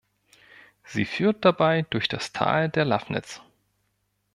Sie 0.83 1.05
führt 1.05 1.45
dabei 1.45 1.83
durch 1.91 2.07
das 2.07 2.33
Tal 2.33 2.69
der 2.69 2.85
Lafnitz. 2.85 3.39